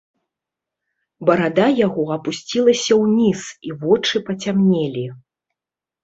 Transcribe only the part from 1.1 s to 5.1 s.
Барада яго апусцілася ўніз, і вочы пацямнелі.